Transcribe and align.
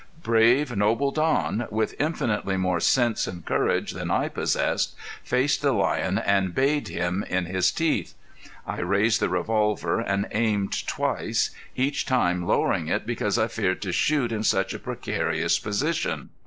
Brave, 0.23 0.75
noble 0.75 1.11
Don, 1.11 1.67
with 1.69 1.93
infinitely 1.99 2.57
more 2.57 2.79
sense 2.79 3.27
and 3.27 3.45
courage 3.45 3.91
than 3.91 4.09
I 4.09 4.29
possessed, 4.29 4.95
faced 5.23 5.61
the 5.61 5.73
lion 5.73 6.17
and 6.17 6.55
bayed 6.55 6.87
him 6.87 7.23
in 7.29 7.45
his 7.45 7.71
teeth. 7.71 8.15
I 8.65 8.79
raised 8.79 9.19
the 9.19 9.29
revolver 9.29 9.99
and 9.99 10.25
aimed 10.31 10.87
twice, 10.87 11.51
each 11.75 12.07
time 12.07 12.47
lowering 12.47 12.87
it 12.87 13.05
because 13.05 13.37
I 13.37 13.47
feared 13.47 13.79
to 13.83 13.91
shoot 13.91 14.31
in 14.31 14.41
such 14.41 14.73
a 14.73 14.79
precarious 14.79 15.59
position. 15.59 16.29